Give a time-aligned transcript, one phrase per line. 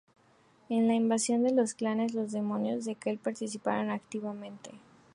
[0.67, 4.71] En la invasión de los clanes, los Demonios de Kell participaron activamente.